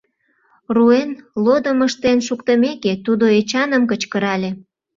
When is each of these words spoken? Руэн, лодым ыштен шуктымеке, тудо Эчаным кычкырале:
Руэн, 0.75 1.11
лодым 1.43 1.79
ыштен 1.87 2.19
шуктымеке, 2.27 2.93
тудо 3.05 3.25
Эчаным 3.39 3.83
кычкырале: 3.91 4.51